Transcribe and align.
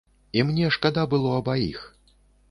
І 0.37 0.43
мне 0.47 0.69
шкада 0.77 1.03
было 1.11 1.35
абаіх. 1.41 1.83